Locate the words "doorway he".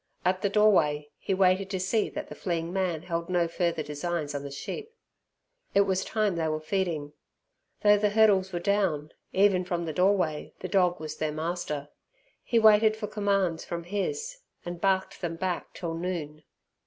0.49-1.35